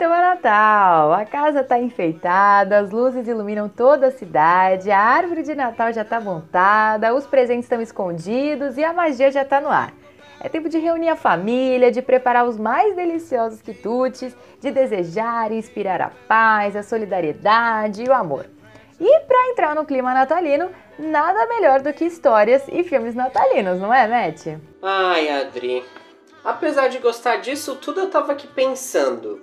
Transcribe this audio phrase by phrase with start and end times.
[0.00, 5.42] Então é Natal, a casa está enfeitada, as luzes iluminam toda a cidade, a árvore
[5.42, 9.68] de Natal já está montada, os presentes estão escondidos e a magia já está no
[9.68, 9.92] ar.
[10.40, 15.58] É tempo de reunir a família, de preparar os mais deliciosos quitutes, de desejar e
[15.58, 18.46] inspirar a paz, a solidariedade e o amor.
[18.98, 23.92] E para entrar no clima natalino, nada melhor do que histórias e filmes natalinos, não
[23.92, 24.46] é, Matt?
[24.82, 25.84] Ai, Adri,
[26.42, 29.42] apesar de gostar disso tudo, eu tava aqui pensando.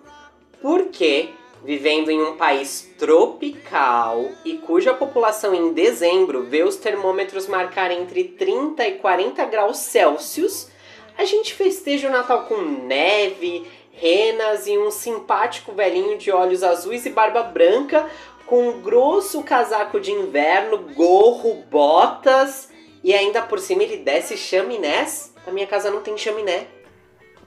[0.62, 1.30] Por que,
[1.64, 8.24] vivendo em um país tropical e cuja população em dezembro vê os termômetros marcar entre
[8.24, 10.70] 30 e 40 graus Celsius,
[11.18, 17.06] a gente festeja o Natal com neve, renas e um simpático velhinho de olhos azuis
[17.06, 18.10] e barba branca
[18.46, 22.70] com um grosso casaco de inverno, gorro, botas
[23.04, 25.34] e ainda por cima ele desce chaminés.
[25.46, 26.68] A minha casa não tem chaminé.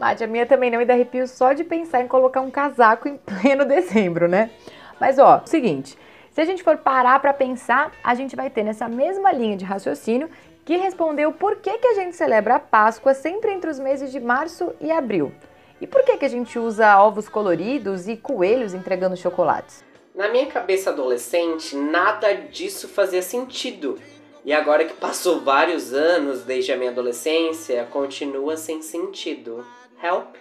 [0.01, 3.06] Mate, a minha também não me dá arrepio só de pensar em colocar um casaco
[3.06, 4.51] em pleno dezembro, né?
[4.98, 5.95] Mas ó, seguinte,
[6.33, 9.65] se a gente for parar para pensar, a gente vai ter nessa mesma linha de
[9.67, 10.31] raciocínio
[10.65, 14.19] que respondeu por que, que a gente celebra a Páscoa sempre entre os meses de
[14.19, 15.34] março e abril.
[15.83, 19.85] E por que, que a gente usa ovos coloridos e coelhos entregando chocolates?
[20.14, 23.98] Na minha cabeça adolescente, nada disso fazia sentido.
[24.47, 29.62] E agora que passou vários anos desde a minha adolescência, continua sem sentido.
[30.03, 30.37] Help?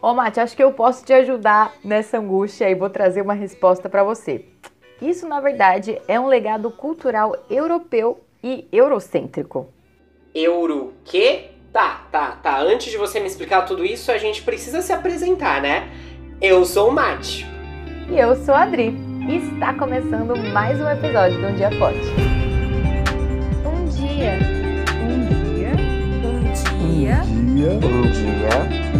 [0.00, 3.34] Ô, oh, Mate, acho que eu posso te ajudar nessa angústia e vou trazer uma
[3.34, 4.44] resposta para você.
[5.00, 9.68] Isso, na verdade, é um legado cultural europeu e eurocêntrico.
[10.34, 11.50] Euro quê?
[11.72, 12.60] Tá, tá, tá.
[12.60, 15.88] Antes de você me explicar tudo isso, a gente precisa se apresentar, né?
[16.40, 17.46] Eu sou o Mate.
[18.10, 18.94] E eu sou a Adri.
[19.28, 22.00] E está começando mais um episódio do Um Dia Forte.
[23.64, 24.38] Um dia.
[25.00, 25.70] Um dia.
[26.24, 27.22] Um dia.
[27.22, 27.70] Um dia.
[27.70, 28.91] Um dia.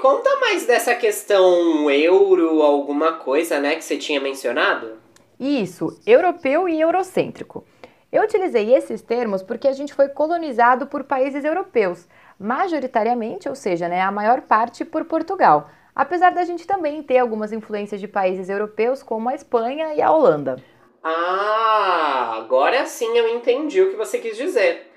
[0.00, 4.98] Conta mais dessa questão euro, alguma coisa, né, que você tinha mencionado?
[5.38, 7.64] Isso, europeu e eurocêntrico.
[8.10, 13.88] Eu utilizei esses termos porque a gente foi colonizado por países europeus, majoritariamente, ou seja,
[13.88, 18.48] né, a maior parte por Portugal, apesar da gente também ter algumas influências de países
[18.48, 20.56] europeus como a Espanha e a Holanda.
[21.04, 24.89] Ah, agora sim eu entendi o que você quis dizer.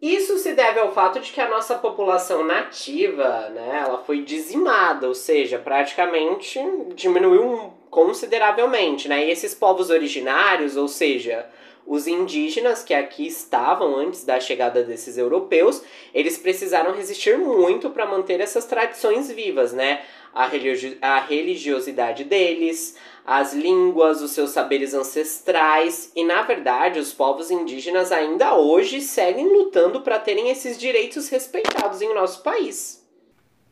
[0.00, 5.08] Isso se deve ao fato de que a nossa população nativa, né, ela foi dizimada,
[5.08, 6.60] ou seja, praticamente
[6.94, 9.26] diminuiu consideravelmente, né?
[9.26, 11.48] E esses povos originários, ou seja,
[11.86, 18.04] os indígenas que aqui estavam antes da chegada desses europeus, eles precisaram resistir muito para
[18.04, 20.02] manter essas tradições vivas, né?
[20.34, 27.12] A, religi a religiosidade deles, as línguas, os seus saberes ancestrais, e na verdade os
[27.12, 33.04] povos indígenas ainda hoje seguem lutando para terem esses direitos respeitados em nosso país.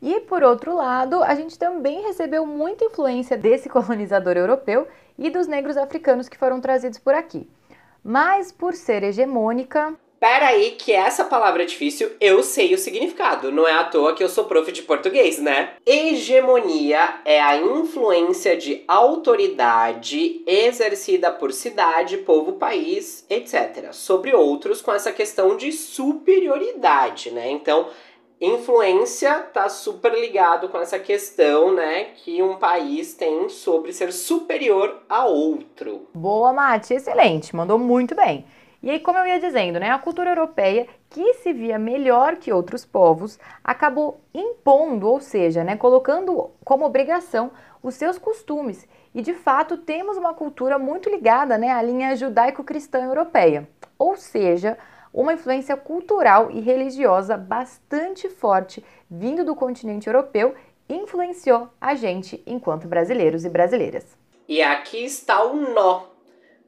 [0.03, 5.47] E por outro lado, a gente também recebeu muita influência desse colonizador europeu e dos
[5.47, 7.49] negros africanos que foram trazidos por aqui.
[8.03, 9.97] Mas por ser hegemônica.
[10.25, 13.53] Pera aí, que essa palavra é difícil, eu sei o significado.
[13.53, 15.75] Não é à toa que eu sou prof de português, né?
[15.85, 23.93] Hegemonia é a influência de autoridade exercida por cidade, povo, país, etc.
[23.93, 27.51] Sobre outros com essa questão de superioridade, né?
[27.51, 27.91] Então,
[28.41, 35.03] influência tá super ligado com essa questão, né, que um país tem sobre ser superior
[35.07, 36.09] a outro.
[36.15, 38.47] Boa, Mate, excelente, mandou muito bem.
[38.85, 42.53] E aí, como eu ia dizendo, né, a cultura europeia, que se via melhor que
[42.53, 47.51] outros povos, acabou impondo, ou seja, né, colocando como obrigação
[47.83, 48.87] os seus costumes.
[49.15, 53.67] E de fato, temos uma cultura muito ligada né, à linha judaico-cristã europeia.
[53.99, 54.77] Ou seja,
[55.15, 60.55] uma influência cultural e religiosa bastante forte vindo do continente europeu
[60.91, 64.05] influenciou a gente enquanto brasileiros e brasileiras.
[64.47, 66.14] E aqui está o nó.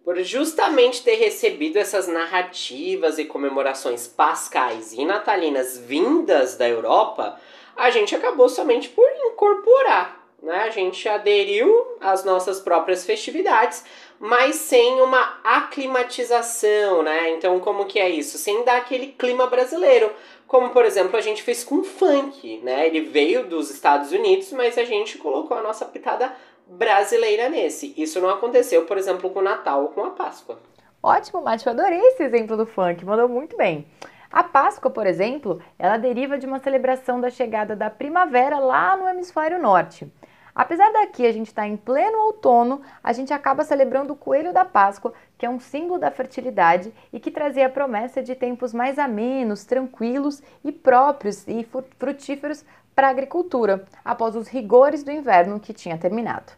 [0.07, 7.41] Por justamente ter recebido essas narrativas e comemorações pascais e natalinas vindas da Europa,
[7.75, 10.65] a gente acabou somente por incorporar né?
[10.65, 13.85] A gente aderiu às nossas próprias festividades,
[14.19, 17.31] mas sem uma aclimatização, né?
[17.31, 18.39] Então, como que é isso?
[18.39, 20.13] Sem dar aquele clima brasileiro.
[20.47, 22.87] Como, por exemplo, a gente fez com o funk, né?
[22.87, 26.33] Ele veio dos Estados Unidos, mas a gente colocou a nossa pitada
[26.67, 27.95] brasileira nesse.
[27.97, 30.59] Isso não aconteceu, por exemplo, com o Natal ou com a Páscoa.
[31.03, 33.87] Ótimo, Mati, eu adorei esse exemplo do funk, mandou muito bem.
[34.31, 39.09] A Páscoa, por exemplo, ela deriva de uma celebração da chegada da primavera lá no
[39.09, 40.11] hemisfério norte.
[40.57, 44.55] Apesar daqui a gente estar tá em pleno outono, a gente acaba celebrando o coelho
[44.55, 48.73] da Páscoa, que é um símbolo da fertilidade e que trazia a promessa de tempos
[48.73, 51.67] mais amenos, tranquilos e próprios e
[51.99, 52.65] frutíferos
[52.97, 56.55] para a agricultura, após os rigores do inverno que tinha terminado.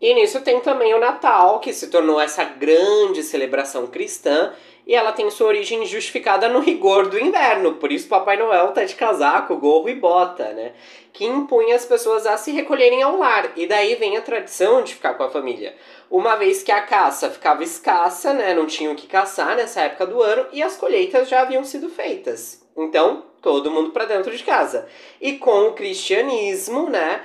[0.00, 4.52] E nisso tem também o Natal, que se tornou essa grande celebração cristã
[4.84, 7.74] e ela tem sua origem justificada no rigor do inverno.
[7.74, 10.72] Por isso Papai Noel tá de casaco, gorro e bota, né?
[11.12, 13.52] Que impunha as pessoas a se recolherem ao lar.
[13.54, 15.74] E daí vem a tradição de ficar com a família.
[16.10, 18.54] Uma vez que a caça ficava escassa, né?
[18.54, 22.66] Não tinham que caçar nessa época do ano e as colheitas já haviam sido feitas.
[22.76, 24.86] Então, todo mundo para dentro de casa.
[25.20, 27.22] E com o cristianismo, né?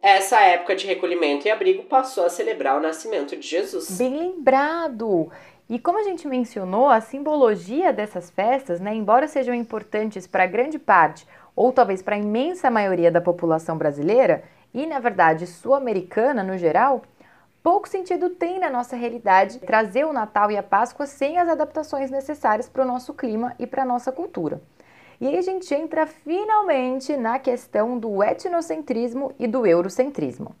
[0.00, 3.98] Essa época de recolhimento e abrigo passou a celebrar o nascimento de Jesus.
[3.98, 5.30] Bem lembrado!
[5.68, 10.78] E como a gente mencionou, a simbologia dessas festas, né, embora sejam importantes para grande
[10.78, 16.56] parte, ou talvez para a imensa maioria da população brasileira, e na verdade sul-americana no
[16.56, 17.02] geral,
[17.62, 22.10] pouco sentido tem na nossa realidade trazer o Natal e a Páscoa sem as adaptações
[22.10, 24.62] necessárias para o nosso clima e para a nossa cultura.
[25.20, 30.54] E aí a gente entra finalmente na questão do etnocentrismo e do eurocentrismo.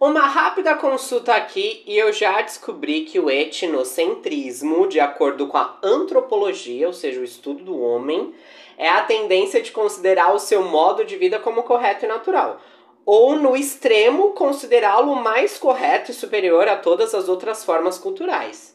[0.00, 5.78] Uma rápida consulta aqui e eu já descobri que o etnocentrismo, de acordo com a
[5.82, 8.34] antropologia, ou seja, o estudo do homem,
[8.76, 12.60] é a tendência de considerar o seu modo de vida como correto e natural.
[13.06, 18.73] Ou, no extremo, considerá-lo mais correto e superior a todas as outras formas culturais.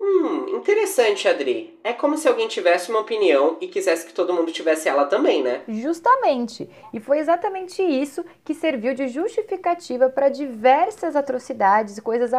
[0.00, 1.78] Hum, interessante, Adri.
[1.82, 5.42] É como se alguém tivesse uma opinião e quisesse que todo mundo tivesse ela também,
[5.42, 5.62] né?
[5.66, 6.68] Justamente.
[6.92, 12.32] E foi exatamente isso que serviu de justificativa para diversas atrocidades e coisas,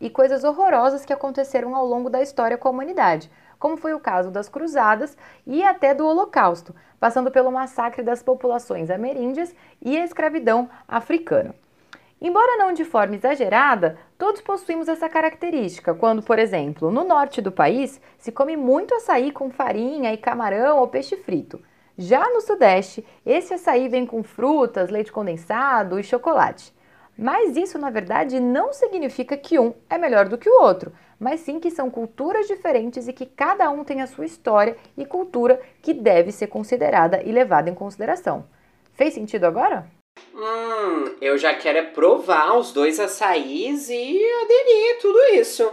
[0.00, 4.00] e coisas horrorosas que aconteceram ao longo da história com a humanidade, como foi o
[4.00, 10.04] caso das Cruzadas e até do Holocausto, passando pelo massacre das populações ameríndias e a
[10.04, 11.54] escravidão africana.
[12.22, 17.50] Embora não de forma exagerada, todos possuímos essa característica, quando, por exemplo, no norte do
[17.50, 21.62] país se come muito açaí com farinha e camarão ou peixe frito.
[21.96, 26.74] Já no sudeste, esse açaí vem com frutas, leite condensado e chocolate.
[27.16, 31.40] Mas isso, na verdade, não significa que um é melhor do que o outro, mas
[31.40, 35.60] sim que são culturas diferentes e que cada um tem a sua história e cultura
[35.80, 38.44] que deve ser considerada e levada em consideração.
[38.92, 39.86] Fez sentido agora?
[40.34, 45.70] Hum, eu já quero é provar os dois açaís e aderir tudo isso.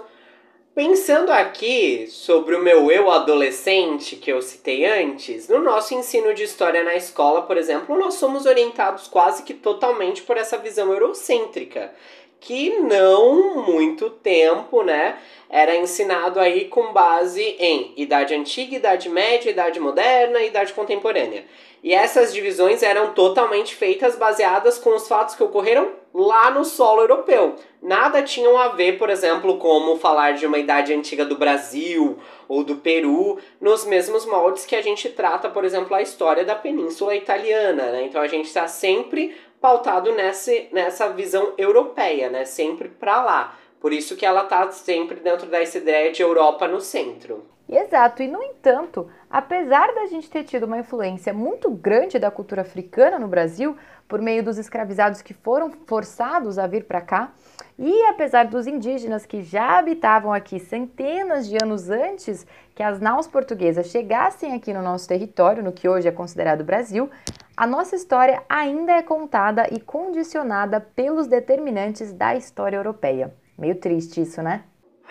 [0.78, 6.44] Pensando aqui sobre o meu eu adolescente que eu citei antes, no nosso ensino de
[6.44, 11.92] história na escola, por exemplo, nós somos orientados quase que totalmente por essa visão eurocêntrica,
[12.40, 15.18] que não muito tempo, né,
[15.50, 21.46] era ensinado aí com base em idade antiga, idade média, idade moderna e idade contemporânea.
[21.84, 27.02] E essas divisões eram totalmente feitas baseadas com os fatos que ocorreram lá no solo
[27.02, 27.56] europeu.
[27.82, 32.18] Nada tinham a ver, por exemplo, como falar de uma idade antiga do Brasil
[32.48, 36.56] ou do Peru, nos mesmos moldes que a gente trata, por exemplo, a história da
[36.56, 37.92] Península Italiana.
[37.92, 38.06] Né?
[38.06, 42.46] Então a gente está sempre pautado nessa, nessa visão europeia, né?
[42.46, 43.58] sempre para lá.
[43.80, 47.46] Por isso que ela está sempre dentro dessa ideia de Europa no centro.
[47.70, 52.62] Exato, e no entanto, apesar da gente ter tido uma influência muito grande da cultura
[52.62, 53.76] africana no Brasil,
[54.08, 57.34] por meio dos escravizados que foram forçados a vir para cá,
[57.78, 63.28] e apesar dos indígenas que já habitavam aqui centenas de anos antes que as naus
[63.28, 67.10] portuguesas chegassem aqui no nosso território, no que hoje é considerado Brasil,
[67.58, 73.34] a nossa história ainda é contada e condicionada pelos determinantes da história europeia.
[73.58, 74.64] Meio triste isso, né?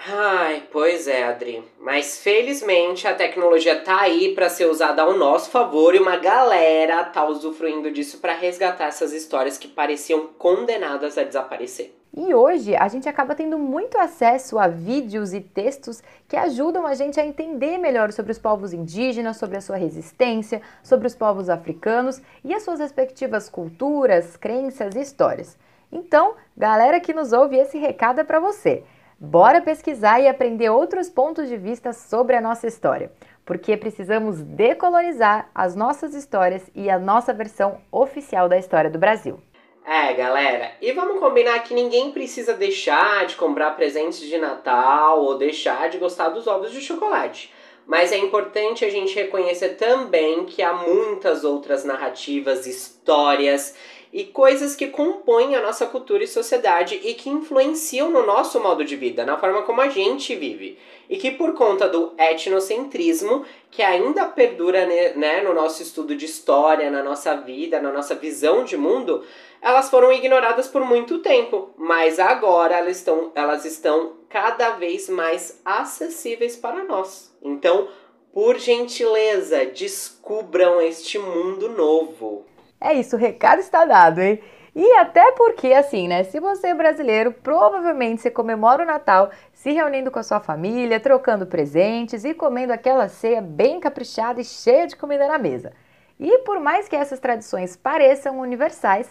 [0.08, 1.64] Ai, pois é, Adri.
[1.80, 7.02] Mas felizmente a tecnologia tá aí para ser usada ao nosso favor e uma galera
[7.02, 11.98] tá usufruindo disso para resgatar essas histórias que pareciam condenadas a desaparecer.
[12.18, 16.94] E hoje a gente acaba tendo muito acesso a vídeos e textos que ajudam a
[16.94, 21.50] gente a entender melhor sobre os povos indígenas, sobre a sua resistência, sobre os povos
[21.50, 25.58] africanos e as suas respectivas culturas, crenças e histórias.
[25.92, 28.82] Então, galera que nos ouve, esse recado é para você.
[29.20, 33.12] Bora pesquisar e aprender outros pontos de vista sobre a nossa história,
[33.44, 39.38] porque precisamos decolonizar as nossas histórias e a nossa versão oficial da história do Brasil.
[39.88, 45.38] É, galera, e vamos combinar que ninguém precisa deixar de comprar presentes de Natal ou
[45.38, 47.54] deixar de gostar dos ovos de chocolate.
[47.86, 53.76] Mas é importante a gente reconhecer também que há muitas outras narrativas, histórias
[54.12, 58.84] e coisas que compõem a nossa cultura e sociedade e que influenciam no nosso modo
[58.84, 60.78] de vida, na forma como a gente vive.
[61.08, 66.90] E que por conta do etnocentrismo, que ainda perdura né, no nosso estudo de história,
[66.90, 69.24] na nossa vida, na nossa visão de mundo,
[69.60, 75.60] elas foram ignoradas por muito tempo, mas agora elas estão, elas estão cada vez mais
[75.64, 77.34] acessíveis para nós.
[77.42, 77.88] Então,
[78.32, 82.44] por gentileza, descubram este mundo novo.
[82.80, 84.40] É isso, o recado está dado, hein?
[84.74, 86.22] E até porque, assim, né?
[86.24, 91.00] Se você é brasileiro, provavelmente você comemora o Natal se reunindo com a sua família,
[91.00, 95.72] trocando presentes e comendo aquela ceia bem caprichada e cheia de comida na mesa.
[96.20, 99.08] E por mais que essas tradições pareçam universais,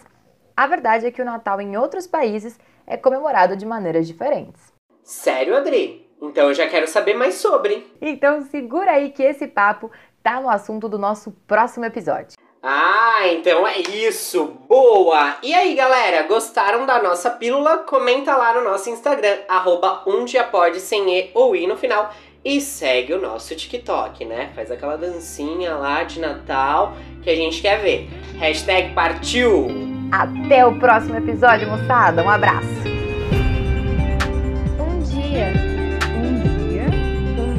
[0.56, 2.56] a verdade é que o Natal em outros países
[2.86, 4.72] é comemorado de maneiras diferentes.
[5.02, 6.08] Sério, Adri?
[6.22, 7.92] Então eu já quero saber mais sobre.
[8.00, 9.90] Então segura aí que esse papo
[10.22, 12.38] tá no assunto do nosso próximo episódio.
[12.68, 14.56] Ah, então é isso!
[14.68, 15.36] Boa!
[15.40, 17.78] E aí, galera, gostaram da nossa pílula?
[17.78, 22.12] Comenta lá no nosso Instagram, arroba um dia pode sem E ou I no final.
[22.44, 24.50] E segue o nosso TikTok, né?
[24.52, 28.08] Faz aquela dancinha lá de Natal que a gente quer ver.
[28.40, 29.68] Hashtag partiu!
[30.10, 32.20] Até o próximo episódio, moçada!
[32.24, 32.66] Um abraço!
[34.80, 35.52] Um dia.
[35.52, 36.86] dia,
[37.38, 37.54] Um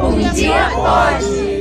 [0.00, 1.53] um dia pode.